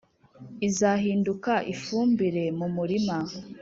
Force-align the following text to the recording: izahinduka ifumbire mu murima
izahinduka 0.67 1.53
ifumbire 1.73 2.43
mu 2.57 2.67
murima 2.75 3.17